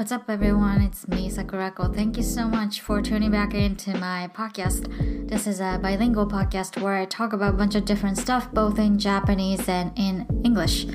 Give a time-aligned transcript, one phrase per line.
[0.00, 0.80] What's up, everyone?
[0.80, 1.94] It's me, Sakurako.
[1.94, 4.88] Thank you so much for tuning back into my podcast.
[5.28, 8.78] This is a bilingual podcast where I talk about a bunch of different stuff, both
[8.78, 10.88] in Japanese and in English.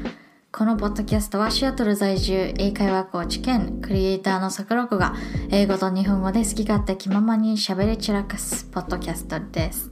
[0.52, 5.14] このポッドキャストはシアトル在住英会話コーチ兼クリエイターの桜子が
[5.52, 9.92] 英語と日本語で好き勝手気ままに喋り散らかすポッドキャストです。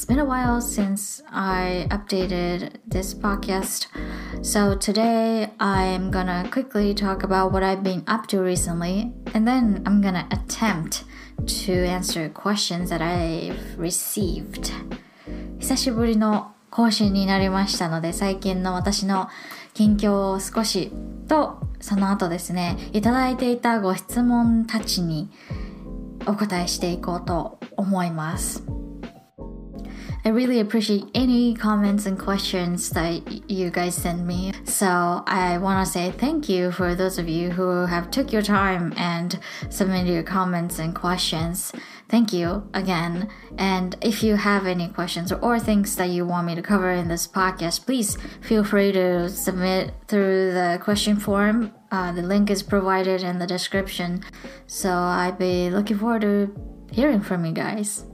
[0.00, 3.86] It's been a while since I updated this podcast.
[4.40, 9.82] So today I'm gonna quickly talk about what I've been up to recently and then
[9.84, 11.04] I'm gonna attempt
[11.64, 14.72] to answer questions that I've received.
[15.58, 19.28] 久しぶりの更新になりましたので最近の私の
[19.74, 20.90] 近況を少し
[21.28, 25.28] とその後ですねいただいていたご質問たちに
[26.24, 28.79] お答えしていこうと思います。
[30.24, 34.52] I really appreciate any comments and questions that you guys send me.
[34.64, 38.42] So I want to say thank you for those of you who have took your
[38.42, 39.38] time and
[39.70, 41.72] submitted your comments and questions.
[42.10, 43.30] Thank you again.
[43.56, 47.08] And if you have any questions or things that you want me to cover in
[47.08, 51.72] this podcast, please feel free to submit through the question form.
[51.90, 54.22] Uh, the link is provided in the description.
[54.66, 56.54] So I'd be looking forward to
[56.92, 58.04] hearing from you guys.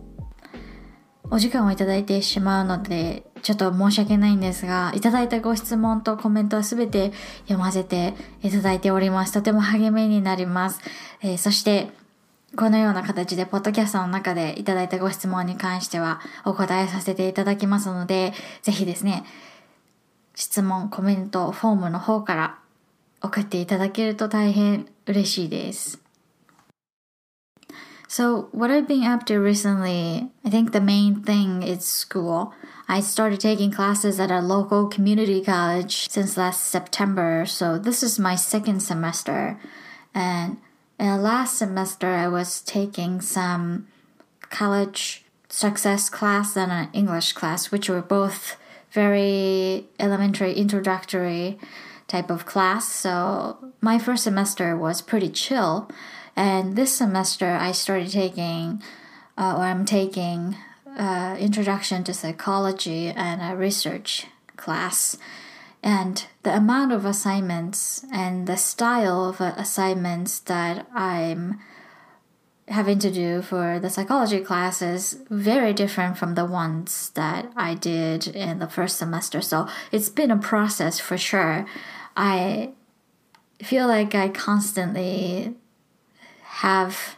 [1.31, 9.33] お時間をいただいてしまうので、ちょっと申し訳ないんですが、いただいたご質問とコメントはすべて読ませていただいております。
[9.33, 10.81] とても励みになります。
[11.23, 11.91] えー、そして、
[12.57, 18.33] このような形で、ポッドキャストの中でいただいたご質問に関してはお答えさせていただきますので、
[18.63, 19.25] ぜひですね、
[20.35, 22.59] 質問、コメント、フォームの方から
[23.21, 26.06] 送っていただけると大変嬉しいです。
[28.17, 32.55] So, what I've been up to recently, I think the main thing is school.
[32.89, 38.19] I started taking classes at a local community college since last September, so this is
[38.19, 39.61] my second semester.
[40.15, 40.57] And
[40.99, 43.87] in the last semester, I was taking some
[44.41, 48.57] college success class and an English class, which were both
[48.93, 51.59] very elementary, introductory
[52.09, 52.91] type of class.
[52.91, 55.91] So, my first semester was pretty chill
[56.37, 58.83] and this semester, I started taking,
[59.39, 60.57] uh, or I'm taking,
[60.99, 64.27] uh, Introduction to Psychology and a research
[64.57, 65.17] class.
[65.83, 71.61] And the amount of assignments and the style of assignments that I'm
[72.69, 77.75] having to do for the psychology class is very different from the ones that I
[77.75, 79.41] did in the first semester.
[79.41, 81.67] So it's been a process for sure.
[82.17, 82.71] I
[83.63, 85.55] feel like I constantly
[86.63, 87.17] have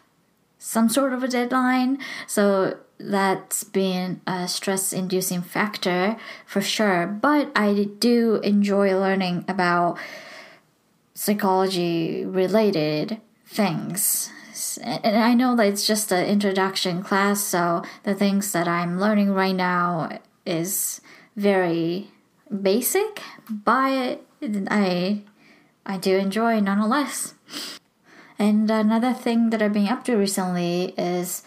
[0.59, 1.99] some sort of a deadline.
[2.27, 7.07] So that's been a stress inducing factor for sure.
[7.07, 9.99] But I do enjoy learning about
[11.15, 14.31] psychology related things.
[14.83, 19.33] And I know that it's just an introduction class, so the things that I'm learning
[19.33, 21.01] right now is
[21.37, 22.11] very
[22.51, 25.23] basic, but I
[25.87, 27.35] I do enjoy nonetheless.
[28.39, 31.43] And another thing that I've been up to recently is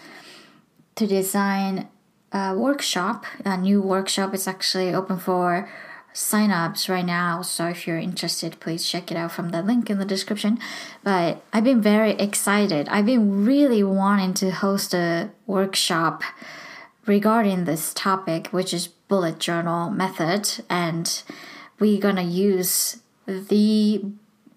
[0.95, 1.87] to design
[2.31, 3.25] a workshop.
[3.45, 4.33] A new workshop.
[4.33, 5.69] Is actually open for
[6.13, 7.41] sign-ups right now.
[7.41, 10.59] So if you're interested please check it out from the link in the description.
[11.03, 12.89] But i've been very excited.
[12.89, 16.23] I've been really wanting to host a workshop
[17.05, 20.63] regarding this topic which is bullet journal method.
[20.69, 21.23] And
[21.79, 24.03] we're gonna use the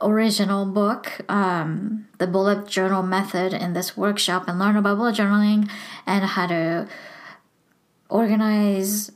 [0.04, 5.68] original book, um, the bullet journal method, in this workshop and learn about bullet journaling
[6.06, 6.88] and how to
[8.08, 9.10] organize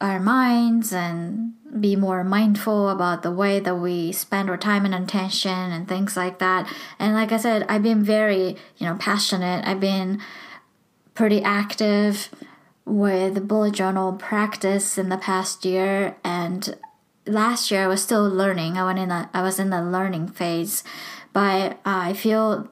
[0.00, 4.94] our minds and be more mindful about the way that we spend our time and
[4.94, 6.70] attention and things like that.
[6.98, 9.66] And like I said, I've been very, you know, passionate.
[9.66, 10.20] I've been
[11.14, 12.28] pretty active
[12.84, 16.76] with bullet journal practice in the past year and
[17.26, 18.76] last year I was still learning.
[18.76, 20.84] I went in a, I was in the learning phase,
[21.32, 22.70] but I feel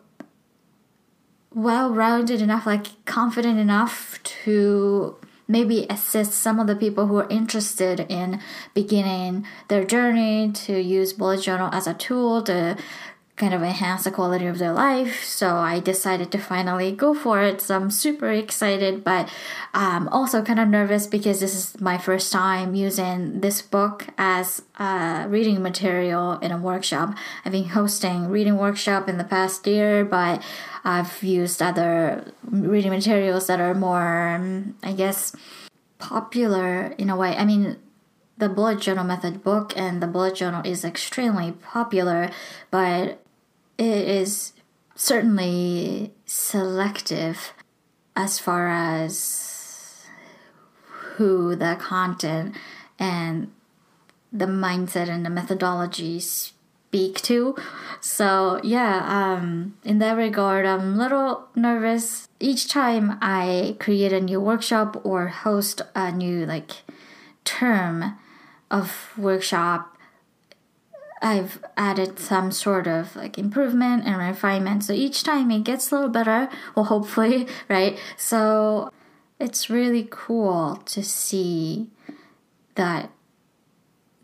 [1.53, 5.17] well rounded enough, like confident enough to
[5.49, 8.41] maybe assist some of the people who are interested in
[8.73, 12.77] beginning their journey to use bullet journal as a tool to
[13.41, 15.25] kind of enhance the quality of their life.
[15.25, 17.63] So I decided to finally go for it.
[17.63, 19.29] So I'm super excited, but
[19.73, 24.63] um, also kind of nervous because this is my first time using this book as
[24.79, 27.17] a reading material in a workshop.
[27.45, 30.43] I've been hosting reading workshop in the past year, but
[30.85, 35.35] I've used other reading materials that are more, um, I guess,
[35.99, 37.35] popular in a way.
[37.37, 37.77] I mean,
[38.37, 42.31] the bullet journal method book and the bullet journal is extremely popular,
[42.71, 43.23] but
[43.81, 44.53] it is
[44.95, 47.55] certainly selective
[48.15, 50.05] as far as
[51.17, 52.55] who the content
[52.99, 53.51] and
[54.31, 57.57] the mindset and the methodology speak to.
[58.03, 64.21] So yeah, um, in that regard, I'm a little nervous each time I create a
[64.21, 66.73] new workshop or host a new like
[67.45, 68.19] term
[68.71, 69.97] of workshop.
[71.23, 74.85] I've added some sort of like improvement and refinement.
[74.85, 77.99] So each time it gets a little better, well, hopefully, right?
[78.17, 78.91] So
[79.39, 81.91] it's really cool to see
[82.75, 83.11] that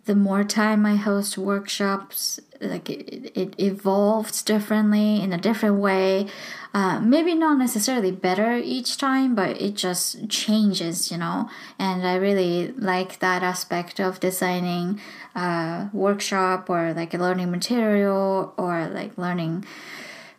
[0.06, 6.28] the more time I host workshops, like it, it evolves differently in a different way.
[6.72, 11.50] Uh, maybe not necessarily better each time, but it just changes, you know.
[11.78, 15.00] And I really like that aspect of designing
[15.34, 19.64] a workshop or like a learning material or like learning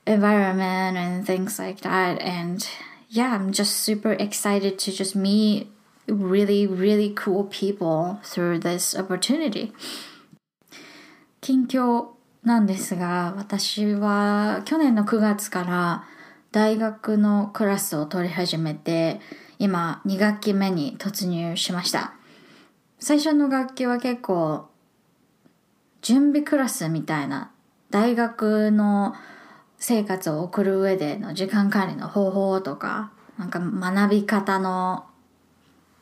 [0.05, 2.21] environment and things like that.
[2.21, 2.67] And
[3.09, 5.69] yeah, I'm just super excited to just meet
[6.07, 9.73] really, really cool people through this opportunity.
[11.41, 12.07] 近況
[12.43, 16.03] なんですが、私は去年の9月から
[16.51, 19.19] 大学のクラスを取り始めて、
[19.59, 22.13] 今2学期目に突入しました。
[22.99, 24.69] 最初の学期は結構
[26.01, 27.51] 準備クラスみたいな
[27.89, 29.13] 大学の
[29.77, 35.05] 生活を送る上での時間管理の方法とか、なんか学び方の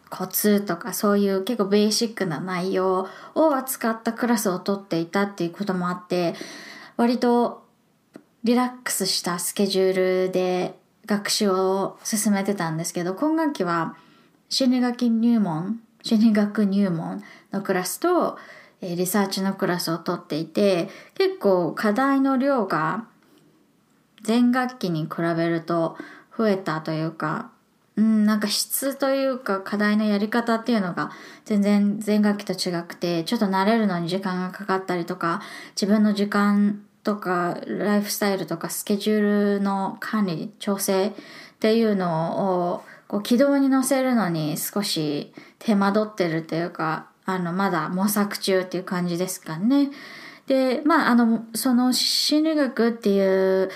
[0.09, 6.35] コツとかそういう結構ベーシックな内容を扱ったクラスを取っていたっていうこともあって
[6.97, 7.65] 割と
[8.43, 10.75] リラックスしたスケジュールで
[11.05, 13.95] 学習を進めてたんですけど今学期は
[14.49, 18.37] 心理学入門心理学入門のクラスと
[18.81, 23.05] リサーチのクラスを取っていて結構課題の量が
[24.25, 25.97] 前学期に比べると
[26.37, 27.51] 増えたというか
[27.97, 31.11] うん、なんか質というか課題のやり方っていうのが
[31.45, 39.21] 全然前学期と違くて、ちょっと慣れるのに時間がかかったりとか、自分の時間とかライフスタイルとかスケジュー
[39.57, 41.13] ルの管理、調整っ
[41.59, 49.89] ていうのをこう軌道に乗せるのに少し手間取ってるというか、あの、まだ模索中っていう感じですかね。
[50.47, 53.19] で、まあ、あの、その心理学ってい
[53.63, 53.71] う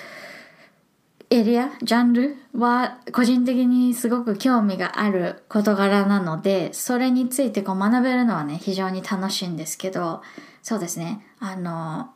[1.31, 10.23] エリア、ジャンルは個人的にすごく興味がある事柄なので、それについてこう学べるのはね、非常に楽しいんですけど、
[10.63, 12.09] そうですね、あの、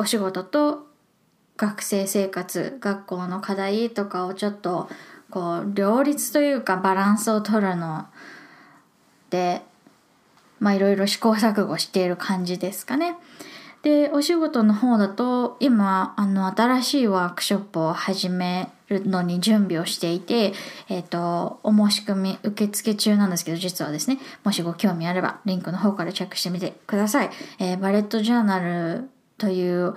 [0.00, 0.88] お仕事と
[1.56, 4.88] 学生生活、学校の課題とかをちょっと
[5.30, 8.06] こう両立というかバランスを取るの
[9.30, 9.62] で、
[10.58, 13.16] まあいろいろ試行錯誤している感じですかね。
[13.82, 20.52] で、お仕事の方だと、今、あの、新しいワークショップを始めるのに準備をしていて、
[20.88, 27.30] えっ、ー、と、お申し込み受付中なんですけど、実はですね、もしご興味あれば、リンクの方からチェックしてみてください。
[27.60, 29.94] えー、バレットジャーナルという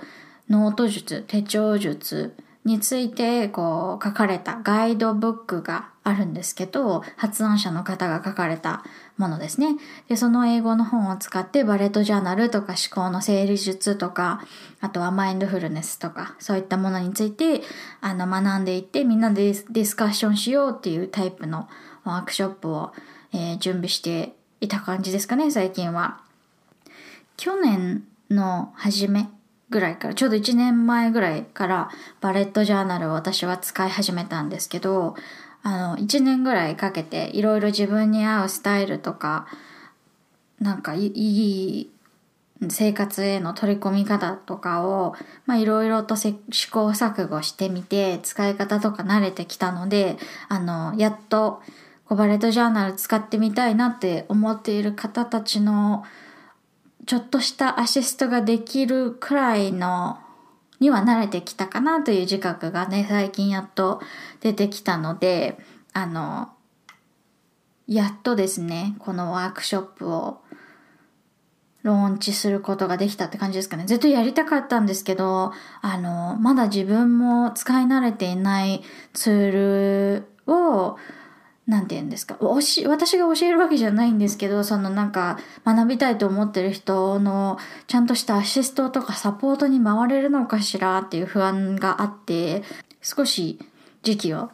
[0.48, 8.84] ノート術、手帳術について、こう、書かれたガイドブックがあるんですけど、発案者の方が書かれた
[9.16, 9.76] ものですね。
[10.08, 14.42] で、その英語の本を使ってバレットジャーナルとか思考の整理術とか、
[14.80, 17.62] あとはマインドフルネスとか、そういったものについて、
[18.00, 21.68] あの、学んでいって、みんなでディスカッションしようっていうタイプの
[22.04, 22.92] ワークショップを、
[23.32, 26.20] えー、準備していた感じですかね、最近は。
[27.36, 29.28] 去年の初め
[29.70, 31.90] ぐらいから、ちょうど1年前ぐらいから
[32.20, 35.16] バレットジャーナルを私は使い始めたんですけど、
[35.62, 39.46] あの、1年ぐらいかけていろいろ自分に合うスタイルとか、
[40.60, 41.90] なんかいい
[42.68, 45.14] 生活への取り込み方とかを、
[45.46, 46.34] まあいろいろと試
[46.70, 50.16] 行錯誤してみて、使い方とか慣れてきたので、
[50.48, 51.62] あの、やっと、
[52.06, 56.04] コバレットジャーナル使ってみたいなって思っている方たちの、
[57.06, 60.18] ちょっとしたアシストができるくらいの
[60.82, 64.02] には慣れてきたかなという自覚がね、最近やっと
[64.40, 65.56] 出てきたので、
[65.92, 66.50] あの、
[67.86, 70.40] やっとですね、このワークショップを
[71.82, 73.84] ローンチすることができたって感じですかね。
[73.86, 80.96] ずっとやりたかったんですけど、あの、まだ自分も使い慣れていないツールを
[81.66, 82.36] なんて言うんですか？
[82.40, 82.96] 私が
[83.34, 92.64] 教えるわけじゃないんですけどそのなんか学びたいと思ってる人のちゃんとしたアシストとかサポートに回れるのかしらっていう不安があって
[93.00, 93.60] 少し
[94.02, 94.50] 時期を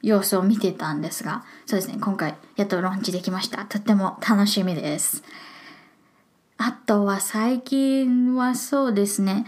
[0.00, 3.64] 様子を見てたんですがそうですね今回やっとローンチできました。
[3.64, 5.24] とっても楽しみです。
[6.56, 9.44] あとは最近はそうですね。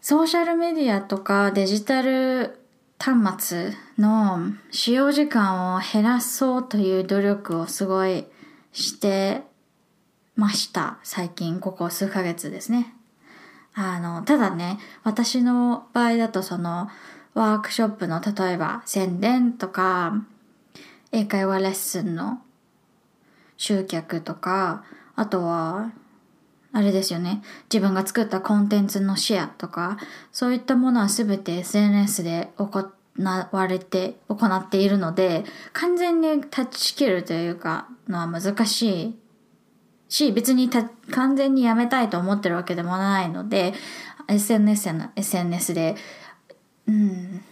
[0.00, 2.58] ソーシャルメディアとかデジタル
[3.04, 8.24] 端末の使用時間を減らそうという努力をすごい
[8.72, 9.42] して
[10.36, 10.96] ました。
[11.02, 12.94] 最近、ここ数ヶ月ですね。
[13.74, 16.88] あの、ただね、私の場合だとその、
[17.34, 20.24] ワークショップの例えば宣伝とか、
[21.12, 22.40] 英会話レッスンの
[23.58, 24.82] 集客とか、
[25.14, 25.92] あとは、
[26.72, 27.42] あれですよね。
[27.72, 29.96] 自分が作ったコンテンツのシェアとか、
[30.32, 32.80] そういったものはすべて SNS で行
[33.18, 39.18] われて、行っているので、完全に断ち切るというか、のは難しい
[40.08, 43.74] し、別に完全にやめたいと思ってるわけでもないので、
[44.28, 45.96] SNS や SNS で、
[46.86, 47.42] うん、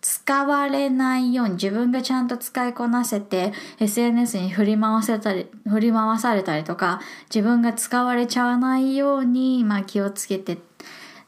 [0.00, 7.00] 使われないように自分がちゃんと使いこなせて SNS に振り回せたり、振り回されたりとか
[7.34, 10.58] 自分が使われちゃわないように、まあ、気をつけて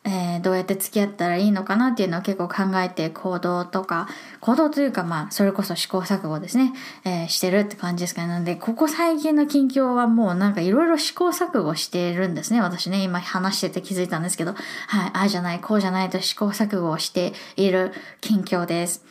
[0.08, 4.08] えー、どうやって付き合ったらいいのかなっていうのを結構考えて行動とか、
[4.40, 6.72] 行動というかまあ、それこそ試行錯誤ですね、
[7.04, 8.28] えー、してるって感じですかね。
[8.28, 12.62] なんで、ここ最近の近況はもうなんかいろいろ試行錯誤してるんですね。
[12.62, 14.54] 私ね、今話してて気づいたんですけど、
[14.86, 19.04] はい、ああじゃない、こうじゃないと試行錯誤をしている近況です。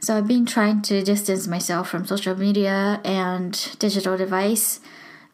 [0.00, 4.80] So I've been trying to distance myself from social media and digital device.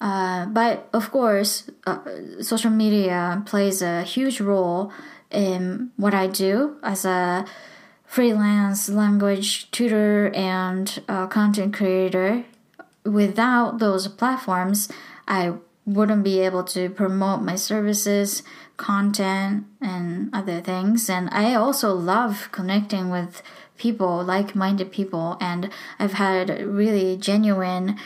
[0.01, 1.99] Uh, but of course, uh,
[2.41, 4.93] social media plays a huge role
[5.31, 7.47] in what I do as a
[8.05, 12.45] freelance language tutor and content creator.
[13.05, 14.89] Without those platforms,
[15.27, 15.55] I
[15.87, 18.43] wouldn't be able to promote my services,
[18.77, 21.11] content, and other things.
[21.11, 23.43] And I also love connecting with
[23.77, 27.99] people, like minded people, and I've had really genuine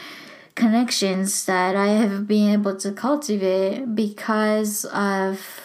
[0.58, 5.60] connections that I have been able to cultivate because of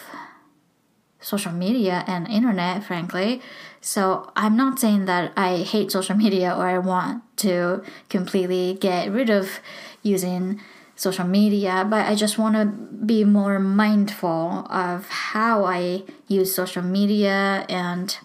[1.20, 3.42] social media and internet, frankly.
[3.80, 9.10] So I'm not saying that I hate social media or I want to completely get
[9.10, 9.58] rid of
[10.02, 10.60] using
[10.94, 16.82] social media, but I just want to be more mindful of how I use social
[16.82, 18.16] media and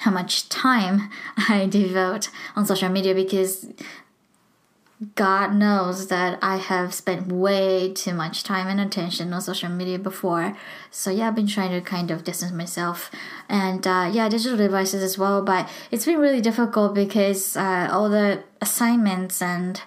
[0.00, 1.10] how much time
[1.48, 3.66] I devote on social media because
[5.14, 9.98] God knows that I have spent way too much time and attention on social media
[9.98, 10.56] before.
[10.90, 13.10] So yeah, I've been trying to kind of distance myself
[13.48, 15.42] and uh, yeah, digital devices as well.
[15.42, 19.80] But it's been really difficult because uh, all the assignments and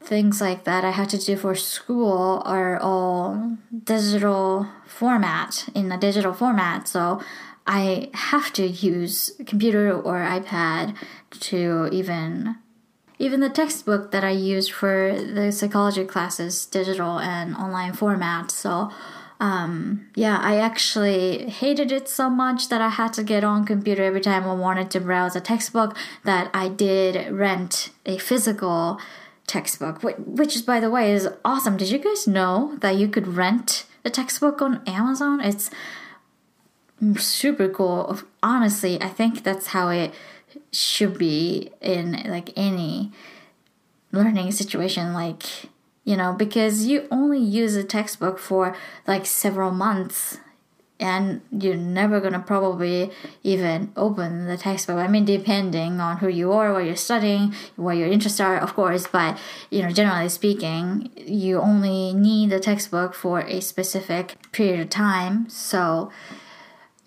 [0.00, 5.98] things like that I had to do for school are all digital format in a
[5.98, 6.88] digital format.
[6.88, 7.22] So
[7.66, 10.96] I have to use computer or iPad
[11.40, 12.56] to even
[13.18, 18.50] even the textbook that I used for the psychology classes, digital and online format.
[18.50, 18.90] So,
[19.40, 24.02] um, yeah, I actually hated it so much that I had to get on computer
[24.02, 28.98] every time I wanted to browse a textbook that I did rent a physical
[29.46, 31.76] textbook, which is, by the way, is awesome.
[31.76, 35.40] Did you guys know that you could rent a textbook on Amazon?
[35.40, 35.70] It's
[37.18, 38.20] super cool.
[38.42, 40.14] Honestly, I think that's how it
[40.72, 43.12] should be in like any
[44.12, 45.42] learning situation like
[46.04, 50.38] you know because you only use a textbook for like several months
[51.00, 53.10] and you're never gonna probably
[53.42, 54.96] even open the textbook.
[54.96, 58.74] I mean, depending on who you are, what you're studying, what your interests are, of
[58.74, 59.06] course.
[59.06, 59.38] But
[59.70, 65.48] you know, generally speaking, you only need the textbook for a specific period of time.
[65.48, 66.12] So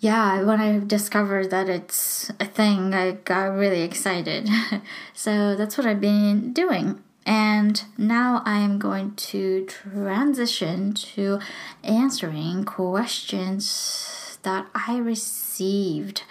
[0.00, 4.48] yeah, when I discovered that it's a thing, I got really excited.
[5.12, 7.02] so that's what I've been doing.
[7.26, 11.40] And now I am going to transition to
[11.82, 16.22] answering questions that I received.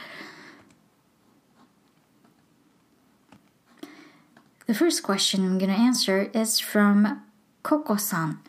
[4.66, 7.24] The first question I'm going to answer is from
[7.64, 8.40] Coco san.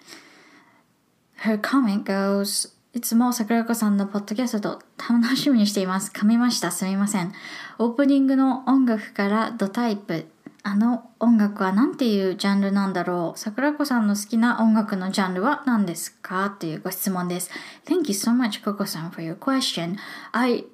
[1.39, 6.11] Her comment goes, いつも桜子さんのポッドキャスト楽しみにしています。
[6.11, 6.71] 噛みました。
[6.71, 7.35] すみません。
[7.79, 10.27] オープニングの音楽からドタイプ。
[10.63, 17.51] あの音楽は何ていうジャンルなんだろう桜子さんの好きな音楽のジャンルは何ですかというご質問です。
[17.85, 19.97] Thank you so much, Coco さん for your question.
[20.33, 20.65] I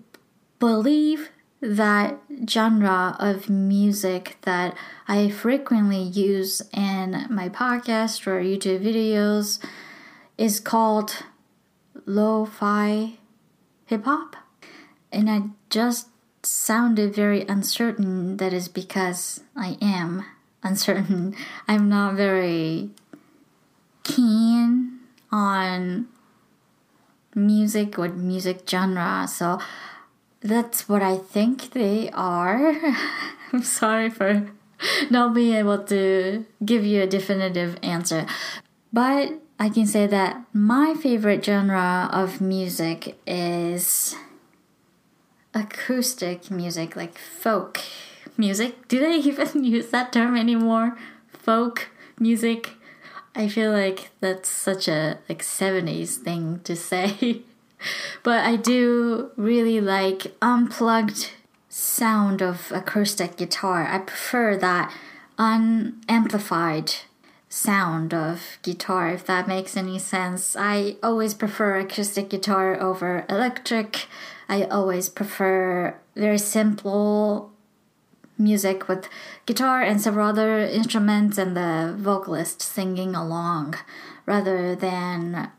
[0.60, 1.30] believe
[1.60, 2.16] that
[2.46, 4.74] genre of music that
[5.06, 9.60] I frequently use in my podcast or YouTube videos
[10.38, 11.24] is called
[12.06, 13.18] lo-fi
[13.86, 14.36] hip hop.
[15.12, 16.08] And I just
[16.42, 18.36] sounded very uncertain.
[18.38, 20.24] That is because I am
[20.62, 21.34] uncertain.
[21.68, 22.90] I'm not very
[24.02, 26.08] keen on
[27.34, 29.26] music or music genre.
[29.28, 29.58] So
[30.40, 32.74] that's what I think they are.
[33.52, 34.50] I'm sorry for
[35.10, 38.26] not being able to give you a definitive answer.
[38.92, 44.16] But I can say that my favorite genre of music is
[45.54, 47.80] acoustic music, like folk
[48.36, 48.88] music.
[48.88, 50.96] Do they even use that term anymore?
[51.32, 52.70] Folk music.
[53.36, 57.42] I feel like that's such a like 70s thing to say.
[58.22, 61.30] but I do really like unplugged
[61.68, 63.86] sound of acoustic guitar.
[63.86, 64.92] I prefer that
[65.38, 66.94] unamplified
[67.54, 70.56] sound of guitar if that makes any sense.
[70.56, 74.06] I always prefer acoustic guitar over electric.
[74.48, 77.52] I always prefer very simple
[78.36, 79.08] music with
[79.46, 83.76] guitar and several other instruments and the vocalist singing along
[84.26, 85.52] rather than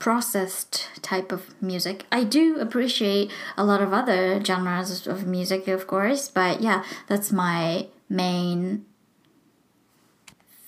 [0.00, 2.04] processed type of music.
[2.10, 7.30] I do appreciate a lot of other genres of music, of course, but yeah, that's
[7.30, 8.84] my main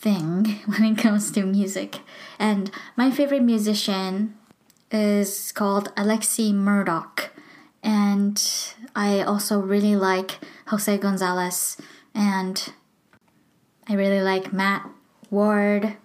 [0.07, 1.99] thing when it comes to music.
[2.39, 4.37] And my favorite musician
[4.93, 7.31] is called Alexi Murdoch.
[7.83, 8.39] And
[8.95, 11.77] I also really like Jose Gonzalez
[12.15, 12.73] and
[13.89, 14.89] I really like Matt
[15.31, 15.97] Ward,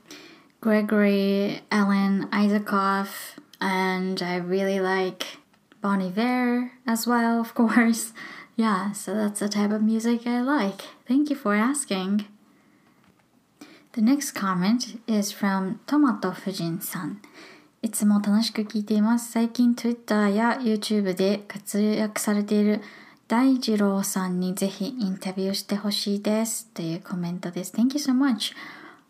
[0.62, 3.08] Gregory Alan Isakov,
[3.60, 5.38] and I really like
[5.82, 8.14] Bon Iver as well, of course.
[8.58, 10.82] Yeah, so that's the type of music I like.
[11.08, 12.28] Thank you for asking.
[13.93, 17.17] The next comment is from Tomato Fujin-san.
[17.83, 19.33] いつも楽しく聞いています。
[19.33, 22.81] 最近 Twitter や YouTube で活躍されている
[23.29, 26.67] 大二郎さんにぜひインタビューしてほしいです。
[26.75, 27.73] というコメントです。
[27.73, 28.55] Thank you so much.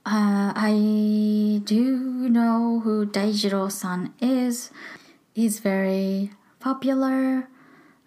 [0.04, 0.72] Uh, I
[1.64, 4.72] do know who 大二郎さん is.
[5.34, 7.48] He's very popular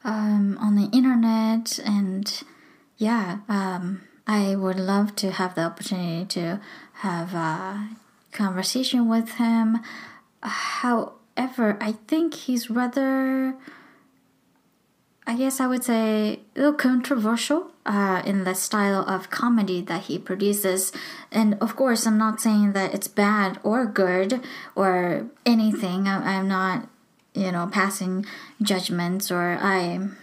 [0.03, 2.25] um, on the internet and
[2.97, 6.60] yeah, um, I would love to have the opportunity to
[6.94, 7.90] have a
[8.32, 9.80] conversation with him.
[10.42, 13.54] However, I think he's rather,
[15.26, 20.04] I guess I would say, a little controversial uh, in the style of comedy that
[20.04, 20.90] he produces.
[21.30, 24.40] And of course, I'm not saying that it's bad or good
[24.74, 26.08] or anything.
[26.08, 26.88] I, I'm not,
[27.34, 28.24] you know, passing
[28.62, 30.16] judgments or I'm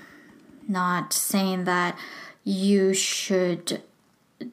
[0.68, 1.96] not saying that
[2.44, 3.84] you should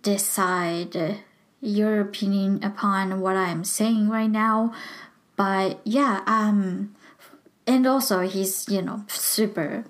[0.03, 1.20] decide
[1.61, 4.72] your opinion upon what I'm saying right now.
[5.37, 6.94] But yeah, um,
[7.66, 9.85] and also he's you know super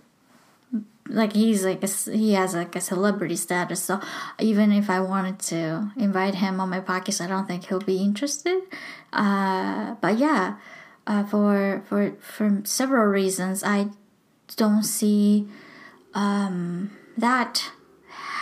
[1.08, 3.82] like he's like a, he has like a celebrity status.
[3.82, 4.00] So
[4.38, 7.98] even if i wanted to invite him on my podcast i don't think he'll be
[7.98, 8.62] interested.
[9.12, 10.56] Uh, but yeah
[11.06, 13.88] uh, for for for several reasons i
[14.56, 15.48] don't see
[16.14, 17.70] um, that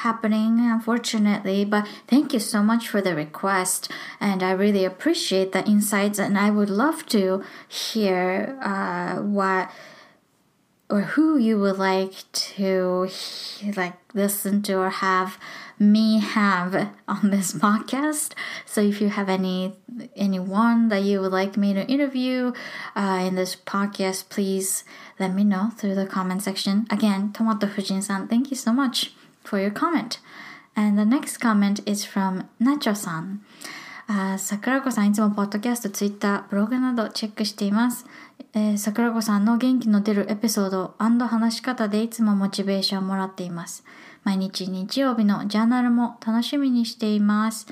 [0.07, 1.65] happening, unfortunately.
[1.65, 3.91] But thank you so much for the request,
[4.21, 6.19] and I really appreciate the insights.
[6.19, 9.71] And I would love to hear uh, what
[10.89, 13.09] or who you would like to
[13.77, 15.37] like listen to or have
[15.79, 16.73] me have
[17.09, 19.75] on this podcast so if you have any
[20.15, 22.53] anyone that you would like me to interview
[22.95, 24.85] uh, in this podcast please
[25.19, 29.13] let me know through the comment section again tomato fujin-san thank you so much
[29.47, 30.19] for your comment.
[30.75, 33.39] And the next comment is from Nacho-san.
[34.09, 38.07] あ桜子さんいつもポッドキャスト、ツイッター、ブログなどチェックしています。
[38.55, 43.85] えー、桜子さんの元気の出るエピソード話し方でいつもモチベーションをもらっています。
[44.23, 47.67] 毎日日曜日のジャーナルも楽しみにしています。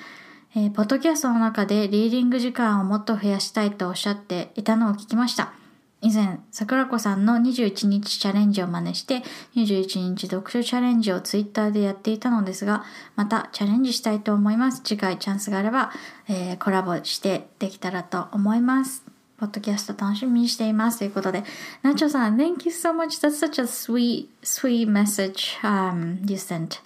[0.57, 5.53] えー、ポッドキャストの中でリーディング時間をもっと増やしたいとおっしゃっていたのを聞きました。
[6.05, 9.23] 以前、桜子さんの21日チャレンジを真似して、
[9.57, 12.85] 21日読書チャレンジをツイッターでやっていたのですが、
[13.17, 14.83] またチャレンジしたいと思います。
[14.85, 15.93] 次回チャンスがあれば、
[16.29, 19.03] えー、コラボしてできたらと思います。
[19.39, 20.99] ポッドキャスト楽しみにしています。
[20.99, 21.43] ということで、
[21.83, 23.27] ナチョさん、Thank you so much.
[23.27, 26.81] That's such a sweet, sweet message、um, you sent.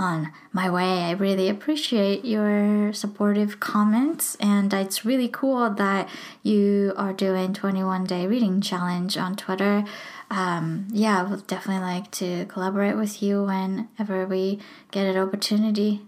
[0.00, 1.04] On my way.
[1.04, 6.08] I really appreciate your supportive comments, and it's really cool that
[6.42, 9.84] you are doing 21 day reading challenge on Twitter.
[10.30, 14.58] Um, yeah, I would definitely like to collaborate with you whenever we
[14.90, 16.00] get an opportunity.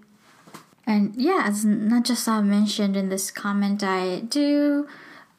[0.87, 4.88] And yeah, as not just I mentioned in this comment, I do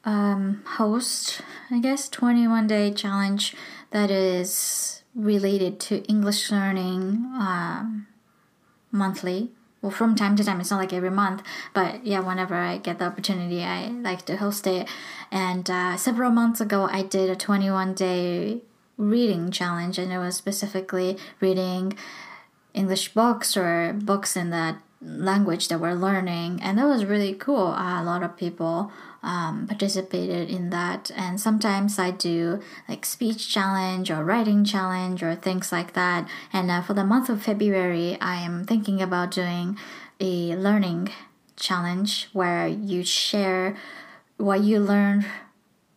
[0.05, 3.55] um, host, I guess, 21 day challenge
[3.91, 7.25] that is related to English learning.
[7.35, 8.07] Um,
[8.93, 9.49] monthly.
[9.81, 12.99] Well from time to time it's not like every month but yeah whenever i get
[12.99, 14.87] the opportunity i like to host it.
[15.29, 18.61] And uh, several months ago i did a 21 day
[18.97, 21.97] reading challenge and it was specifically reading
[22.73, 27.67] english books or books in that language that we're learning and that was really cool.
[27.67, 33.51] Uh, a lot of people um, participated in that and sometimes i do like speech
[33.53, 36.27] challenge or writing challenge or things like that.
[36.51, 39.77] And uh, for the month of february i am thinking about doing
[40.19, 41.09] a learning
[41.55, 43.75] challenge where you share
[44.37, 45.25] what you learned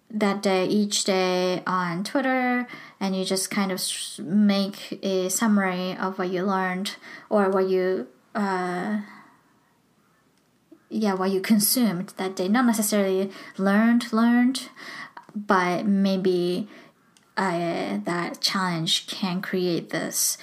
[0.09, 2.69] that day each day on twitter
[3.01, 3.83] and you just kind of
[4.21, 6.95] make a summary of what you learned
[7.29, 9.01] or what you uh,
[10.89, 12.47] yeah what you consumed that day.
[12.49, 14.69] Not necessarily learned learned
[15.35, 16.69] but maybe
[17.37, 20.39] uh, that challenge can create this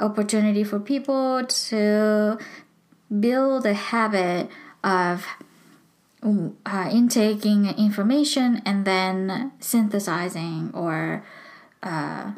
[0.00, 2.38] opportunity for people to
[3.20, 4.50] build a habit
[4.84, 5.26] of
[6.22, 11.24] uh, intaking information and then synthesizing or
[11.82, 12.32] uh,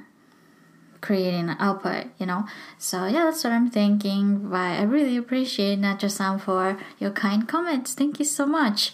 [1.05, 2.47] creating an output, you know.
[2.79, 4.49] So yeah, that's what I'm thinking.
[4.49, 7.93] But I really appreciate Nacho-san for your kind comments.
[7.93, 8.93] Thank you so much.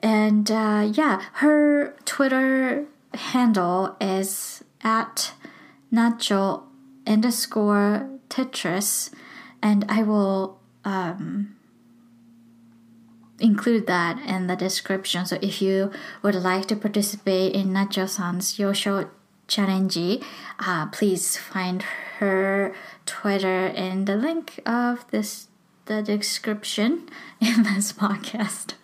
[0.00, 5.32] And uh, yeah, her Twitter handle is at
[5.92, 6.64] Nacho
[7.06, 9.12] underscore Tetris,
[9.62, 11.56] and I will um,
[13.38, 15.24] include that in the description.
[15.24, 19.08] So if you would like to participate in Nacho-san's Yosho
[19.46, 20.20] challenge,
[20.58, 21.82] uh, please find
[22.18, 25.48] her Twitter in the link of this
[25.86, 27.08] the description
[27.40, 28.74] in this podcast.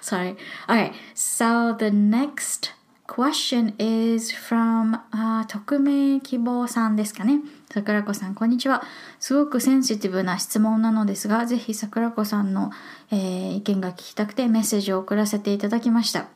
[0.00, 0.36] Sorry.
[0.68, 2.72] Okay, so the next
[3.06, 7.40] question is from、uh, 匿名希望さんですかね。
[7.72, 8.82] 桜子さん、こんにちは。
[9.20, 12.70] すごくセンシティブな質問なのですが、ぜひ桜子さんの、
[13.10, 16.26] えー、意見が聞きたくてメッセージを送らせていただきました。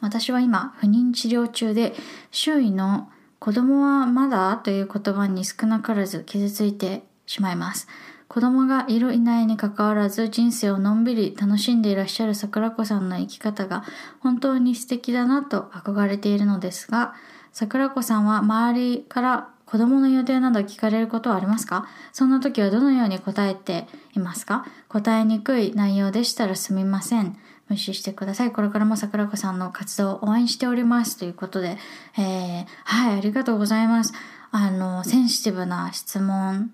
[0.00, 1.94] 私は今、不妊治療中で、
[2.30, 7.88] 周囲の子供はまだという言葉に少なからず傷ついてしまいます。
[8.28, 13.84] 子供がいるいないにかかわらず人生をのんびり楽しんでいらっしゃる桜子さんの生き方が
[14.20, 17.14] 本当に素敵だなと憧れているのですが、
[17.52, 21.86] 桜子さんは周りから子供の予定など聞かれることはありますか？
[22.12, 24.66] そんな時はどのように答えていますか？
[24.88, 27.36] 答えにくい内容でしたらすみません。
[27.68, 28.52] 無視してください。
[28.52, 31.18] これからも桜子さんの活動を応援しております。
[31.18, 31.78] ということで、
[32.16, 34.12] えー、はい、ありがとうございます。
[34.52, 36.72] あの、センシティブな質問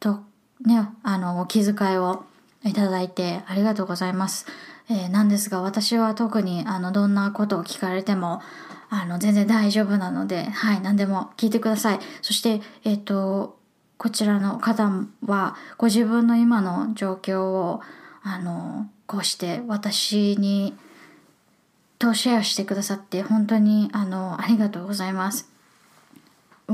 [0.00, 0.20] と、
[0.64, 2.24] ね、あの、お気遣いを
[2.64, 4.46] いただいてありがとうございます。
[4.88, 8.40] えー、なんですが、私は特に、あの、どんなことを聞かれても、
[8.88, 11.98] あの、全然大丈夫なので、はい、何でも聞いてください。
[12.20, 13.58] そして、えっ、ー、と、
[13.96, 14.90] こちらの方
[15.24, 17.80] は、ご自分の今の状況を、
[18.22, 20.74] あの、こうして私に
[21.98, 25.50] とシェアしてくださって本当にあのありがとうございます。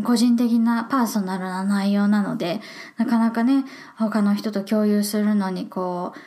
[0.04, 2.60] 個人的なパーソナルな内容なので
[2.96, 3.64] なかなかね
[3.96, 6.18] 他の人と共有するのにこう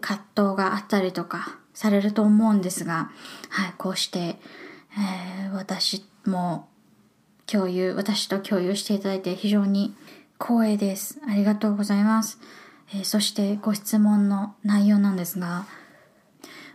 [0.00, 3.12] 葛藤があったりとかされると思うんですが、
[3.50, 6.66] はい、こうして、えー、私も
[7.46, 9.94] 共有私と共有していただいて非常に
[10.40, 11.20] 光栄です。
[11.28, 12.40] ありがとうございます。
[12.92, 15.66] えー、そしてご質問の内容なんですが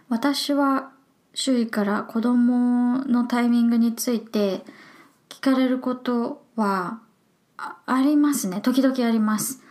[0.09, 0.91] 私は
[1.33, 4.61] 周囲から子供のタイミングについて
[5.29, 6.99] 聞かれることは
[7.85, 8.61] ありますね。
[8.61, 9.61] 時々あります。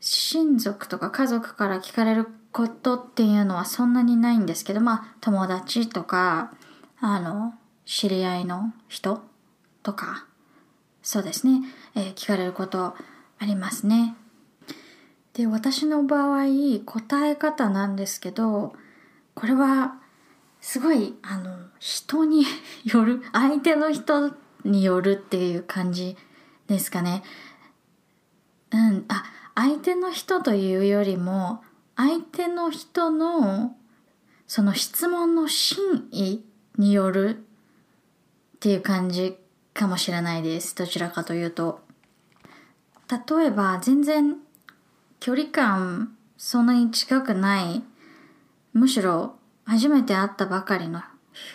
[0.00, 6.52] 親族とか家族から聞かれることっていうのはそんなにないんですけどまあ友達とか
[7.00, 9.22] あの知り合いの人
[9.82, 10.26] とか
[11.02, 11.62] そうですね、
[11.94, 12.94] えー、聞かれること
[13.38, 14.14] ありますね。
[15.38, 16.46] で私の場合
[16.84, 18.72] 答え方なんですけど
[19.36, 19.94] これは
[20.60, 22.44] すごいあの人に
[22.84, 26.16] よる相手の人によるっていう感じ
[26.66, 27.22] ですかね。
[28.72, 29.24] うん、あ
[29.54, 31.62] 相手の人というよりも
[31.94, 33.76] 相手の人の
[34.48, 36.44] その質問の真意
[36.78, 37.44] による
[38.56, 39.38] っていう感じ
[39.72, 40.74] かもしれないです。
[40.74, 41.86] どちらかというと。
[43.08, 44.36] 例えば全然
[45.20, 47.82] 距離感そんなに近くない。
[48.72, 51.02] むしろ初めて会ったばかりの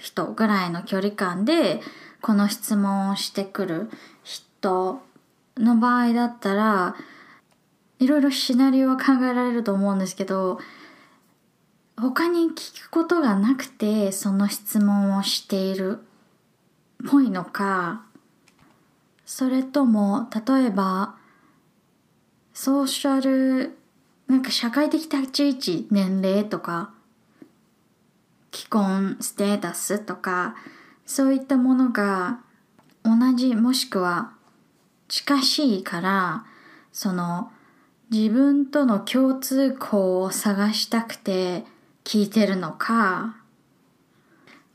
[0.01, 1.81] 人ぐらいの距離感で
[2.21, 3.89] この質問をしてくる
[4.23, 5.01] 人
[5.57, 6.95] の場合だったら
[7.99, 10.59] いろいろシナリオは考えられると思うんですけど
[11.97, 15.99] 他に聞くことがなくてその質問をしている
[17.05, 18.03] っぽいのか
[19.25, 21.15] それとも例えば
[22.53, 23.77] ソーシャル
[24.27, 26.91] なんか社会的立ち位置年齢とか
[28.53, 30.55] 既婚ステータスとか
[31.05, 32.39] そういったものが
[33.03, 34.31] 同じもしくは
[35.07, 36.45] 近しいから
[36.91, 37.51] その
[38.11, 41.63] 自分との共通項を探したくて
[42.03, 43.35] 聞いてるのか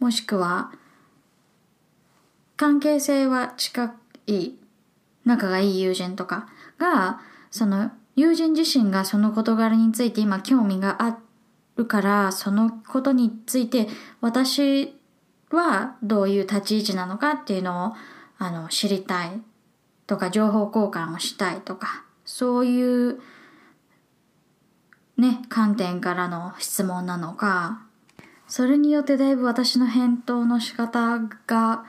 [0.00, 0.72] もしくは
[2.56, 3.94] 関係性は近
[4.26, 4.52] い
[5.24, 11.18] 仲がいい友人とかがその友人自身がその事柄について今興味があ
[11.76, 13.88] るからそのことについて
[14.20, 14.94] 私
[15.50, 17.92] はどういう立ち位置なのかっていうのを
[18.38, 19.40] あの知りたい
[20.06, 23.20] とか情報交換をしたいとかそういう
[25.16, 27.82] ね観点からの質問なのか
[28.46, 31.84] それによってだいぶ私の返答の仕方が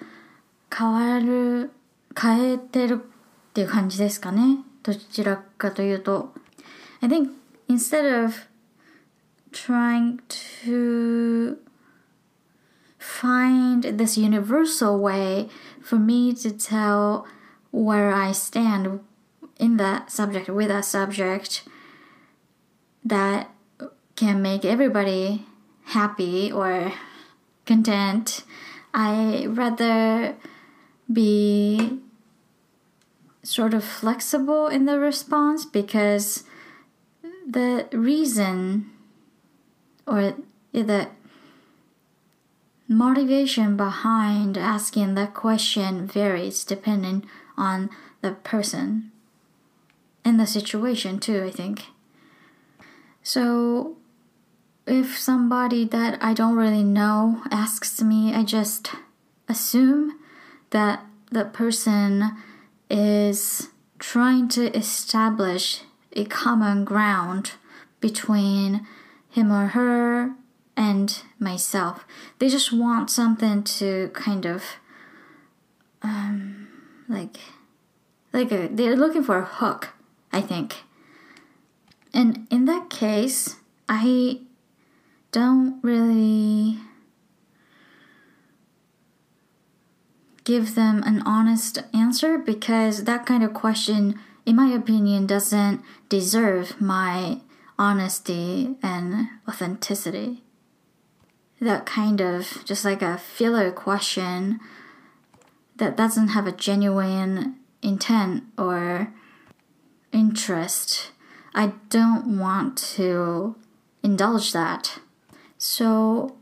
[0.76, 1.72] 変わる
[2.20, 4.60] 変えてるっていう感じですかね。
[4.83, 6.33] どちらかというと
[7.01, 7.31] I think
[7.69, 8.47] instead of
[9.53, 10.21] trying
[10.65, 11.59] to
[12.99, 15.49] find this universal way
[15.81, 17.27] for me to tell
[17.71, 19.01] where I stand
[19.59, 21.65] in that subject with that subject
[23.05, 23.51] that
[24.17, 25.45] can make everybody
[25.85, 26.93] happy or
[27.67, 28.45] content.
[28.93, 30.35] I rather
[31.13, 32.01] be
[33.44, 36.44] sort of flexible in the response because
[37.48, 38.90] the reason
[40.06, 40.36] or
[40.72, 41.08] the
[42.88, 47.26] motivation behind asking that question varies depending
[47.58, 47.90] on
[48.22, 49.12] the person
[50.26, 51.86] and the situation too i think.
[53.24, 53.98] So
[54.88, 58.92] if somebody that i don't really know asks me i just
[59.48, 60.20] assume
[60.72, 62.32] that the person
[62.90, 65.82] is trying to establish
[66.14, 67.54] a common ground
[68.00, 68.88] between
[69.30, 70.34] him or her
[70.76, 72.06] and myself.
[72.40, 74.64] They just want something to kind of
[76.02, 76.68] um
[77.08, 77.38] like
[78.32, 79.90] like a, they're looking for a hook,
[80.32, 80.84] I think.
[82.14, 83.56] And in that case,
[83.88, 84.42] I
[85.32, 86.78] don't really
[90.50, 96.82] give them an honest answer because that kind of question, in my opinion, doesn't deserve
[96.82, 97.40] my
[97.78, 100.42] honesty and authenticity.
[101.62, 104.60] That kind of just like a filler question
[105.76, 109.14] that doesn't have a genuine intent or
[110.12, 111.12] interest.
[111.54, 113.56] I don't want to
[114.02, 114.98] indulge that.
[115.60, 116.38] So,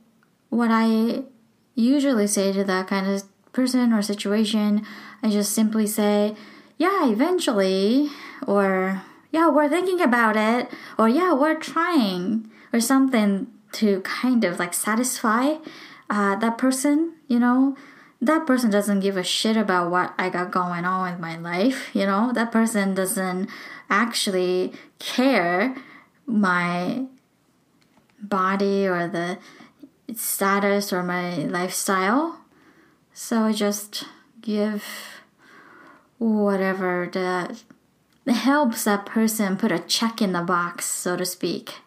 [0.48, 1.24] what I
[1.76, 3.24] usually say to that kind of
[3.58, 4.86] person or situation,
[5.24, 6.36] I just simply say,
[6.78, 8.12] yeah, eventually,
[8.46, 14.60] or yeah, we're thinking about it, or yeah, we're trying, or something to kind of
[14.60, 15.56] like satisfy
[16.08, 17.76] uh, that person, you know.
[18.22, 21.90] That person doesn't give a shit about what I got going on with my life,
[21.96, 22.32] you know.
[22.32, 23.50] That person doesn't
[23.90, 25.76] actually care
[26.28, 27.06] my
[28.22, 29.40] body or the
[30.14, 32.42] status or my lifestyle
[33.20, 34.04] so I just
[34.42, 34.86] give
[36.20, 37.64] whatever that
[38.32, 41.78] helps that person put a check in the box, so to speak.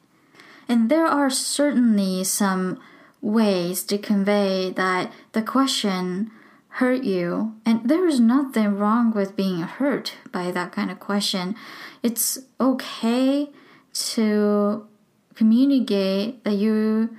[0.69, 2.81] And there are certainly some
[3.23, 6.33] ways to convey that the question
[6.81, 11.55] hurt you, and there is nothing wrong with being hurt by that kind of question.
[12.03, 13.51] It's okay
[13.93, 14.85] to
[15.37, 17.17] communicate that you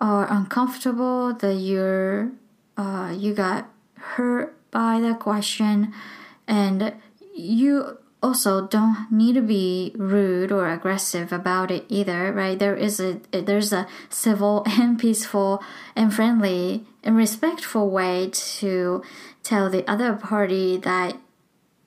[0.00, 2.32] are uncomfortable, that you're
[2.76, 5.92] uh, you got hurt by the question
[6.46, 6.94] and
[7.34, 12.58] you also don't need to be rude or aggressive about it either right?
[12.58, 15.62] There is a there's a civil and peaceful
[15.94, 19.02] and friendly and respectful way to
[19.42, 21.16] tell the other party that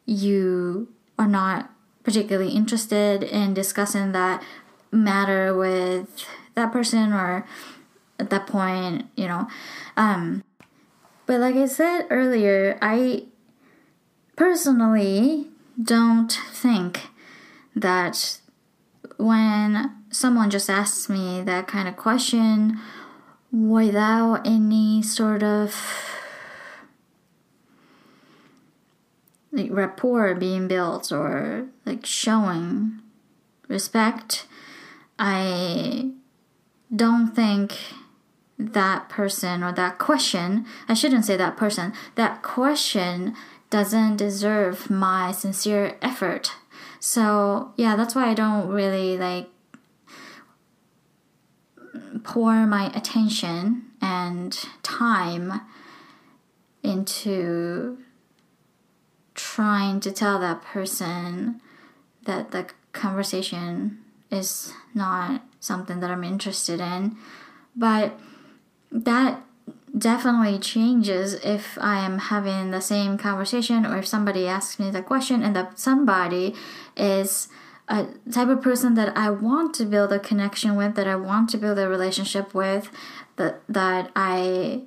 [0.06, 1.69] you are not
[2.04, 4.41] particularly interested in discussing that
[4.91, 6.25] matter with
[6.56, 7.45] that person or
[8.17, 9.47] at that point you know
[9.95, 10.43] um
[11.29, 13.25] but like I said earlier, I
[14.35, 15.45] personally
[15.79, 17.01] don't think
[17.75, 18.39] that
[19.17, 22.79] when someone just asks me that kind of question
[23.51, 25.75] without any sort of
[29.51, 33.03] like rapport being built or like showing
[33.67, 34.47] respect,
[35.19, 36.09] I
[36.95, 37.77] don't think
[38.59, 43.33] that person or that question, I shouldn't say that person, that question
[43.69, 46.51] doesn't deserve my sincere effort.
[46.99, 49.47] So, yeah, that's why I don't really like
[52.23, 55.61] pour my attention and time
[56.83, 57.97] into
[59.35, 61.61] trying to tell that person
[62.25, 67.15] that the conversation is not something that I'm interested in.
[67.75, 68.19] But
[68.91, 69.41] that
[69.97, 75.02] definitely changes if I am having the same conversation or if somebody asks me the
[75.02, 76.56] question and that somebody
[76.95, 77.47] is
[77.88, 81.49] a type of person that I want to build a connection with, that I want
[81.49, 82.91] to build a relationship with,
[83.38, 84.84] that that I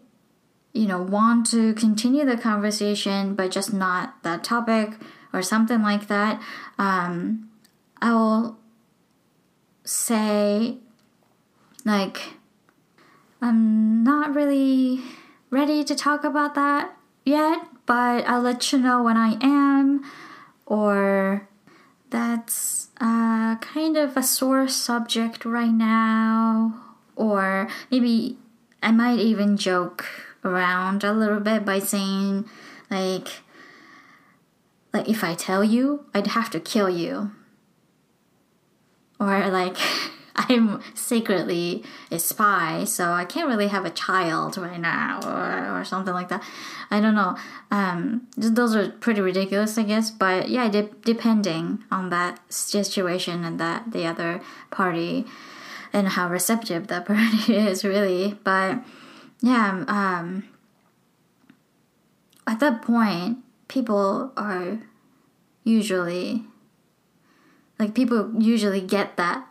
[0.73, 4.93] you know want to continue the conversation but just not that topic
[5.33, 6.41] or something like that.
[6.79, 7.51] Um,
[8.01, 8.59] I will
[9.85, 10.79] say
[11.85, 12.35] like
[13.43, 15.01] I'm not really
[15.51, 20.05] ready to talk about that yet, but I'll let you know when I am,
[20.65, 21.49] or
[22.09, 26.81] that's uh, kind of a sore subject right now,
[27.17, 28.39] or maybe
[28.81, 30.07] I might even joke
[30.45, 32.49] around a little bit by saying,
[32.93, 33.27] like,
[34.93, 37.33] like if I tell you, I'd have to kill you.
[39.19, 39.77] Or like
[40.37, 45.85] I'm secretly a spy, so I can't really have a child right now or, or
[45.85, 46.43] something like that.
[46.91, 47.37] I don't know.
[47.71, 50.11] Um, those are pretty ridiculous, I guess.
[50.11, 54.41] But yeah, de- depending on that situation and that the other
[54.71, 55.27] party
[55.93, 58.39] and how receptive that party is, really.
[58.43, 58.79] But
[59.41, 60.45] yeah, um,
[62.47, 64.79] at that point, people are
[65.65, 66.45] usually
[67.79, 69.47] like people usually get that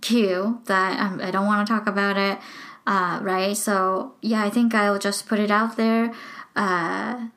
[0.00, 2.38] cue that um, I don't want to talk about it,
[2.86, 3.56] uh, right?
[3.56, 6.12] So yeah, I think I'll just put it out there,
[6.54, 7.28] uh,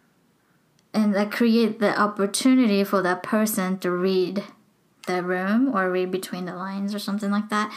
[0.94, 4.44] and that create the opportunity for that person to read
[5.08, 7.74] the room or read between the lines or something like that.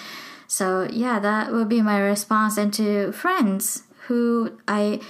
[0.46, 2.58] So yeah, that would be my response.
[2.58, 5.00] And to friends who I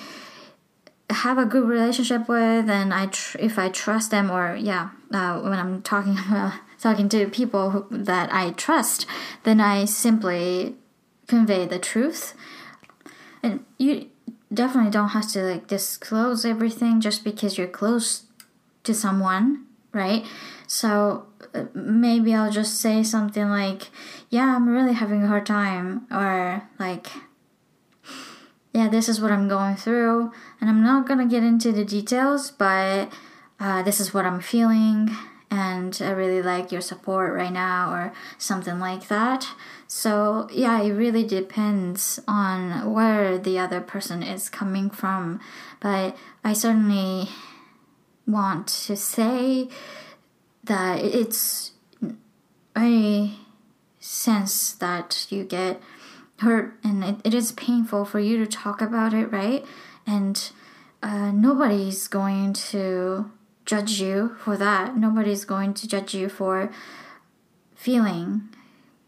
[1.11, 5.41] have a good relationship with, and I tr- if I trust them, or yeah, uh,
[5.41, 9.07] when I'm talking about talking to people who, that I trust,
[9.45, 10.75] then I simply
[11.29, 12.35] convey the truth.
[13.43, 14.09] And you
[14.53, 18.25] definitely don't have to like disclose everything just because you're close
[18.85, 20.27] to someone, right?
[20.67, 23.91] So uh, maybe I'll just say something like,
[24.29, 27.09] "Yeah, I'm really having a hard time," or like,
[28.73, 32.51] "Yeah, this is what I'm going through," and I'm not gonna get into the details,
[32.51, 33.13] but
[33.61, 35.11] uh, this is what I'm feeling
[35.53, 39.47] and I really like your support right now, or something like that.
[39.87, 45.41] So, yeah, it really depends on where the other person is coming from.
[45.79, 47.29] But I certainly
[48.27, 49.69] want to say
[50.65, 51.73] that it's
[52.75, 53.33] a
[54.01, 55.83] sense that you get
[56.39, 59.67] hurt and it, it is painful for you to talk about it, right?
[60.07, 60.51] And
[61.03, 63.31] uh, nobody's going to
[63.65, 64.97] judge you for that.
[64.97, 66.71] Nobody's going to judge you for
[67.75, 68.49] feeling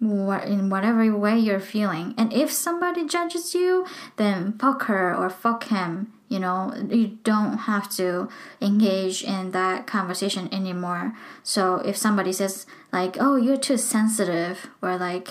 [0.01, 2.15] in whatever way you're feeling.
[2.19, 3.87] And if somebody judges you,
[4.17, 6.13] then fuck her or fuck him.
[6.29, 8.29] You know, you don't have to
[8.61, 11.15] engage in that conversation anymore.
[11.43, 15.29] So if somebody says, like, oh, you're too sensitive, or like,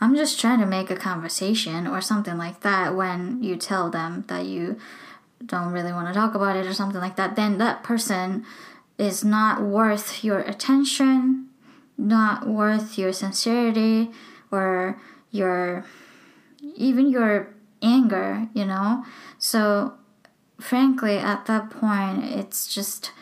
[0.00, 4.24] I'm just trying to make a conversation, or something like that, when you tell them
[4.28, 4.76] that you
[5.44, 8.44] don't really want to talk about it or something like that, then that person
[8.98, 11.48] is not worth your attention,
[11.98, 14.10] not worth your sincerity
[14.50, 15.84] or your
[16.76, 19.04] even your anger, you know?
[19.38, 19.94] So
[20.58, 23.12] frankly at that point it's just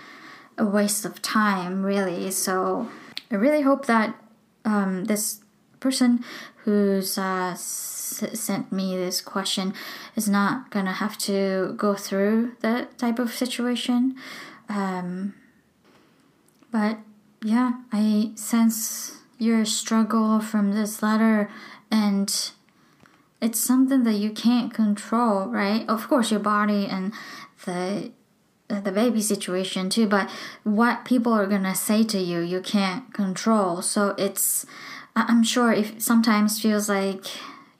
[0.58, 2.30] a waste of time really.
[2.30, 2.88] So
[3.30, 4.14] I really hope that
[4.64, 5.40] um, this
[5.80, 6.24] person
[6.64, 9.74] who's uh, sent me this question
[10.16, 14.14] is not gonna have to go through that type of situation.
[14.68, 15.34] Um,
[16.70, 16.98] but
[17.42, 21.50] yeah, I sense your struggle from this letter,
[21.90, 22.52] and
[23.40, 25.84] it's something that you can't control, right?
[25.88, 27.12] Of course, your body and
[27.64, 28.12] the
[28.80, 30.30] the baby situation too, but
[30.64, 33.82] what people are gonna say to you, you can't control.
[33.82, 34.64] So it's,
[35.14, 37.24] I'm sure if sometimes feels like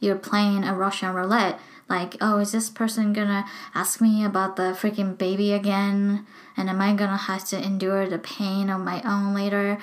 [0.01, 1.59] you're playing a Russian roulette.
[1.89, 6.26] Like, oh, is this person gonna ask me about the freaking baby again?
[6.57, 9.78] And am I gonna have to endure the pain of my own later?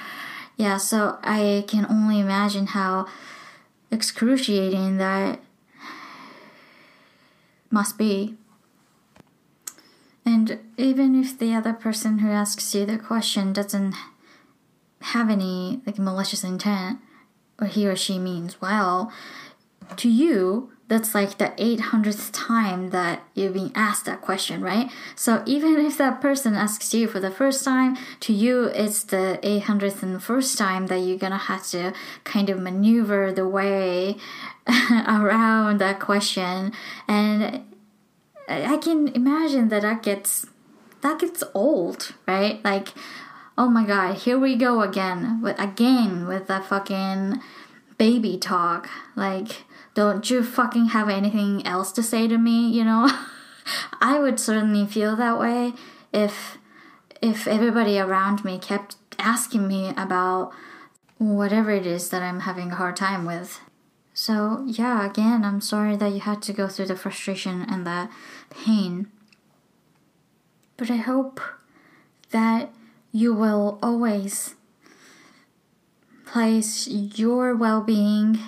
[0.58, 3.08] Yeah, so I can only imagine how
[3.91, 5.39] excruciating that
[7.72, 8.36] must be.
[10.26, 13.95] And even if the other person who asks you the question doesn't
[15.02, 17.00] have any like malicious intent,
[17.66, 19.12] he or she means well,
[19.97, 24.91] to you, that's like the 800th time that you've been asked that question, right?
[25.16, 29.39] So even if that person asks you for the first time, to you it's the
[29.43, 31.93] 800th and first time that you're gonna have to
[32.24, 34.18] kind of maneuver the way
[35.07, 36.74] around that question.
[37.07, 37.66] And
[38.47, 40.47] I can imagine that that gets
[41.01, 42.64] that gets old, right?
[42.64, 42.89] Like,
[43.60, 47.41] oh my god, here we go again with again with that fucking
[47.97, 48.89] baby talk.
[49.18, 53.12] Like don't you fucking have anything else to say to me, you know?
[54.01, 55.74] I would certainly feel that way
[56.14, 56.57] if
[57.22, 60.53] if everybody around me kept asking me about
[61.18, 63.60] whatever it is that I'm having a hard time with.
[64.14, 68.10] So, yeah, again, I'm sorry that you had to go through the frustration and the
[68.49, 69.07] pain.
[70.78, 71.41] But I hope
[72.32, 72.72] that
[73.12, 74.55] you will always
[76.26, 78.39] place your well being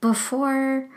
[0.00, 0.88] before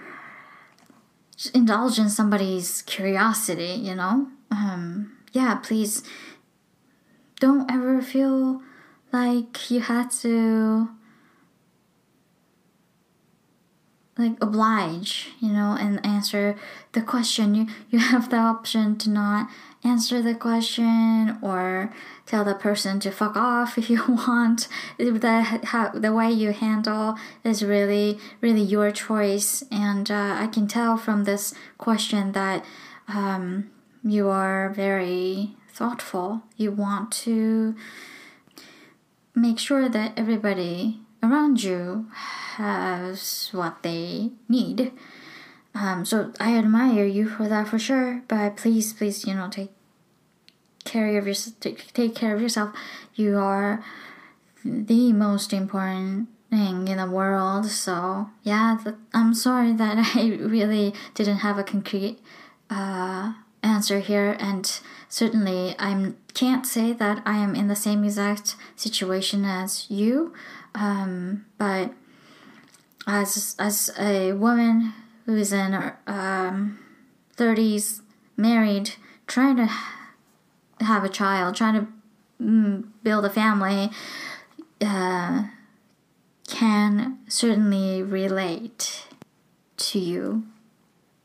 [1.53, 4.28] indulge in somebody's curiosity, you know?
[4.51, 6.03] Um, yeah, please
[7.39, 8.61] don't ever feel
[9.11, 10.89] like you had to
[14.18, 16.55] like oblige you know and answer
[16.93, 19.49] the question you you have the option to not
[19.86, 21.93] answer the question or
[22.25, 24.67] tell the person to fuck off if you want
[24.97, 30.67] the how, the way you handle is really really your choice and uh, i can
[30.67, 32.65] tell from this question that
[33.07, 33.69] um,
[34.03, 37.75] you are very thoughtful you want to
[39.36, 42.07] make sure that everybody around you
[42.55, 44.91] has what they need.
[45.73, 48.23] Um, so I admire you for that for sure.
[48.27, 49.71] But please, please, you know, take
[50.86, 51.36] care of your
[51.93, 52.73] take care of yourself.
[53.15, 53.83] You are
[54.63, 57.65] the most important thing in the world.
[57.65, 58.77] So yeah,
[59.13, 62.19] I'm sorry that I really didn't have a concrete
[62.69, 64.79] uh, answer here, and
[65.09, 70.33] certainly I can't say that I am in the same exact situation as you.
[70.73, 71.93] Um, but
[73.07, 74.93] as as a woman
[75.25, 76.79] who is in her um,
[77.38, 78.01] 30s,
[78.38, 78.91] married,
[79.27, 79.69] trying to
[80.80, 81.86] have a child, trying to
[82.43, 83.91] mm, build a family,
[84.80, 85.45] uh,
[86.49, 89.07] can certainly relate
[89.76, 90.45] to you.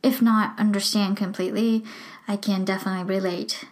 [0.04, 1.84] If not understand completely,
[2.28, 3.66] I can definitely relate.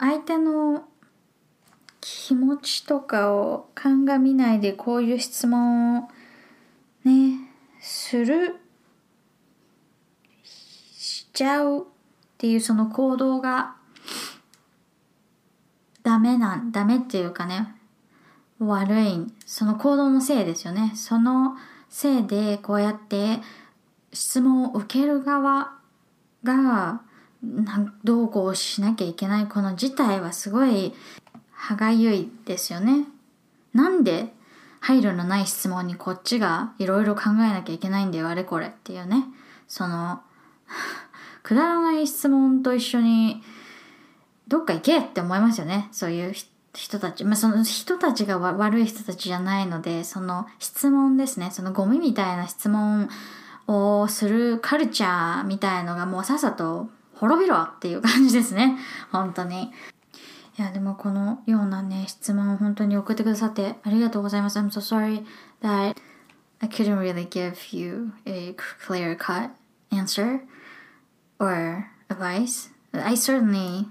[0.00, 0.84] 相手の
[2.00, 6.08] 気持ちとかを鑑みないでこういう質問を
[7.04, 7.50] ね、
[7.80, 8.56] する、
[10.42, 11.84] しちゃうっ
[12.36, 13.76] ていうその行動が
[16.03, 17.73] ダメなん、ダメっていうかね、
[18.59, 20.91] 悪い、その行動のせいですよね。
[20.95, 21.55] その
[21.89, 23.39] せいでこうやって
[24.11, 25.73] 質問を受ける側
[26.43, 27.01] が
[28.03, 30.93] どうこうしなきゃいけないこの事態はすごい
[31.51, 33.05] 歯がゆいですよね。
[33.73, 34.33] なんで
[34.79, 39.25] 配慮のない質問にこっちがいろいろ考えなきゃいけないんだよ、あれこれっていうね。
[39.67, 40.21] その、
[41.41, 43.43] くだらない質問と一緒に
[44.47, 45.89] どっか行けって思いますよね。
[45.91, 46.33] そういう
[46.73, 47.23] 人たち。
[47.23, 51.49] まあ、その人たちが悪い人たちじゃないので、その質問ですね。
[51.51, 53.09] そのゴミみたいな質問
[53.67, 58.77] をするカルチャーみたいのがもうさっさと滅びろっていう感じですね。
[59.11, 59.71] 本当に。
[60.57, 64.59] いや、でもこのようなね、質問を本当に送ってくださってありがとうございます。
[64.59, 65.25] I'm so sorry
[65.61, 65.95] that
[66.59, 68.55] I couldn't really give you a
[68.87, 69.49] clear cut
[69.91, 70.41] answer
[71.39, 72.71] or advice.
[72.93, 73.87] I certainly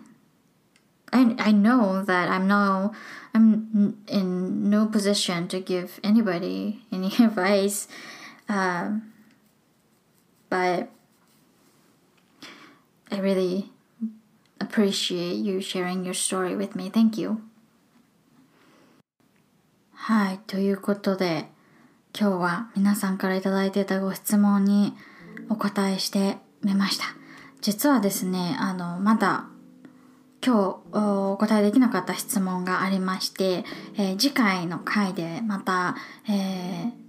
[1.12, 2.92] I, I know that I'm no
[3.34, 7.88] I'm in no position to give anybody any advice
[8.48, 9.12] um,
[10.48, 10.88] but
[13.10, 13.70] I really
[14.60, 16.88] appreciate you sharing your story with me.
[16.90, 17.42] Thank you.
[19.94, 21.46] はい、ということで
[22.18, 24.94] 今日は皆さんから頂いてたご質問に
[25.48, 27.04] お答えしてみました。
[27.60, 29.46] 実はですね、あの、まだ
[30.45, 33.64] 今日お答えできなかった質問がありまして、
[33.97, 35.97] えー、次回の回でまた、
[36.28, 37.03] えー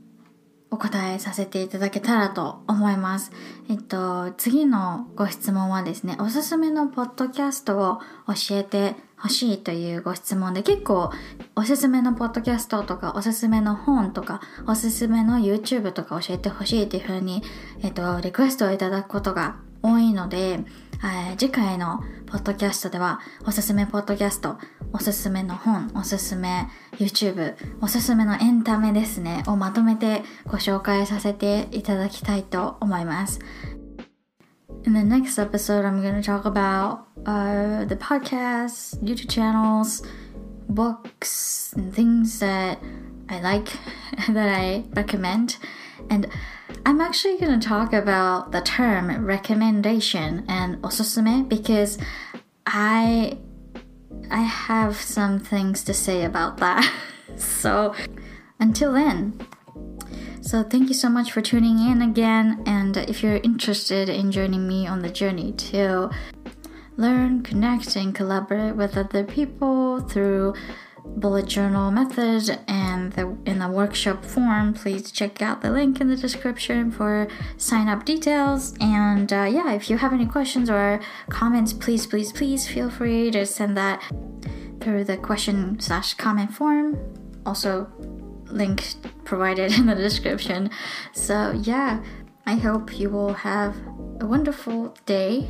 [0.74, 3.32] お答えさせていただけたらと思います。
[3.70, 11.12] えっと、次のご質問はですね、おすすめのポッドキャストを教えてほしいというご質問で、結構
[11.56, 17.44] おすすめのポッドキャストとか、おすすめの本とか、おすすめの YouTube とか教えてほしいというふうに、
[17.84, 20.60] えっと、リクエストをいただくことが多いので、
[21.06, 24.58] えー、次回のポッドキャストではおすすめポッドキャスト、
[24.94, 33.42] おすすめの本、おすすめ YouTube、おすすめのエンタメですね、をまとめてご紹介させていただきたいと思います。
[34.86, 40.06] In the next episode, I'm going to talk about uh, the podcasts, YouTube channels,
[40.70, 42.78] books, and things that
[43.28, 43.72] I like,
[44.32, 45.58] that I recommend.
[46.10, 46.30] And
[46.86, 51.98] I'm actually going to talk about the term recommendation and osusume because
[52.66, 53.38] I
[54.30, 56.92] I have some things to say about that.
[57.38, 57.96] so
[58.60, 59.40] until then,
[60.42, 64.68] so thank you so much for tuning in again and if you're interested in joining
[64.68, 66.10] me on the journey to
[66.98, 70.54] learn, connect and collaborate with other people through
[71.06, 76.10] bullet journal method and the, in the workshop form, please check out the link in
[76.10, 77.28] the description for
[77.58, 78.74] sign up details.
[78.80, 81.00] And uh, yeah, if you have any questions or
[81.30, 84.02] comments, please, please, please feel free to send that
[84.82, 86.98] through the question slash comment form.
[87.46, 87.92] Also,
[88.48, 88.84] link
[89.24, 90.70] provided in the description.
[91.14, 92.04] So yeah,
[92.46, 93.76] I hope you will have
[94.20, 95.48] a wonderful day,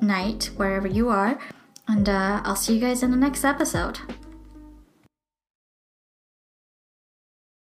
[0.00, 1.38] night, wherever you are.
[1.86, 4.00] And uh, I'll see you guys in the next episode.